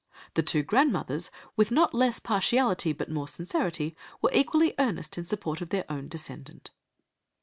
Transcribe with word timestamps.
The 0.33 0.41
two 0.41 0.63
grandmothers 0.63 1.29
with 1.55 1.69
not 1.69 1.93
less 1.93 2.19
partiality, 2.19 2.91
but 2.91 3.11
more 3.11 3.27
sincerity, 3.27 3.95
were 4.19 4.33
equally 4.33 4.73
earnest 4.79 5.15
in 5.15 5.25
support 5.25 5.61
of 5.61 5.69
their 5.69 5.85
own 5.91 6.07
descendant." 6.07 6.71